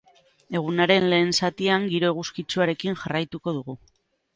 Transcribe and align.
Egunaren 0.59 1.05
lehen 1.11 1.29
zatian 1.41 1.87
giro 1.95 2.13
eguzkitsuarekin 2.17 3.03
jarraituko 3.07 3.61
dugu. 3.61 3.83